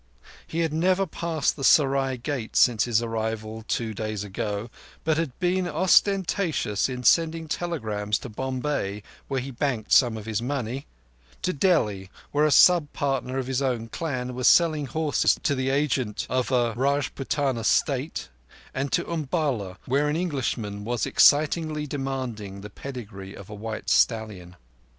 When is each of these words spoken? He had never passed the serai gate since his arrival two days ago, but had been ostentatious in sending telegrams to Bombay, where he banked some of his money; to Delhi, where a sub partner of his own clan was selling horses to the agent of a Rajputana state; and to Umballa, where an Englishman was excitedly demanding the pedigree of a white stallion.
He 0.47 0.61
had 0.61 0.73
never 0.73 1.05
passed 1.05 1.55
the 1.55 1.63
serai 1.63 2.17
gate 2.17 2.55
since 2.55 2.85
his 2.85 3.03
arrival 3.03 3.63
two 3.67 3.93
days 3.93 4.23
ago, 4.23 4.71
but 5.03 5.17
had 5.19 5.37
been 5.39 5.67
ostentatious 5.67 6.89
in 6.89 7.03
sending 7.03 7.47
telegrams 7.47 8.17
to 8.17 8.27
Bombay, 8.29 9.03
where 9.27 9.39
he 9.39 9.51
banked 9.51 9.91
some 9.91 10.17
of 10.17 10.25
his 10.25 10.41
money; 10.41 10.87
to 11.43 11.53
Delhi, 11.53 12.09
where 12.31 12.45
a 12.45 12.49
sub 12.51 12.91
partner 12.93 13.37
of 13.37 13.45
his 13.45 13.61
own 13.61 13.89
clan 13.89 14.33
was 14.33 14.47
selling 14.47 14.87
horses 14.87 15.37
to 15.43 15.53
the 15.53 15.69
agent 15.69 16.25
of 16.31 16.51
a 16.51 16.73
Rajputana 16.73 17.63
state; 17.63 18.27
and 18.73 18.91
to 18.93 19.03
Umballa, 19.07 19.77
where 19.85 20.09
an 20.09 20.15
Englishman 20.15 20.83
was 20.83 21.05
excitedly 21.05 21.85
demanding 21.85 22.61
the 22.61 22.71
pedigree 22.71 23.35
of 23.35 23.51
a 23.51 23.53
white 23.53 23.87
stallion. 23.87 24.55